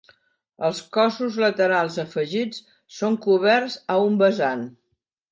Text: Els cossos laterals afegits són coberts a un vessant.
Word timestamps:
Els 0.67 0.77
cossos 0.95 1.35
laterals 1.43 1.97
afegits 2.03 2.63
són 3.01 3.17
coberts 3.27 3.75
a 3.97 3.99
un 4.07 4.17
vessant. 4.23 4.65